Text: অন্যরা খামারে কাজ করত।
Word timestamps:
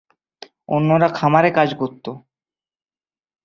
অন্যরা 0.67 1.09
খামারে 1.13 1.49
কাজ 1.51 1.69
করত। 1.73 2.05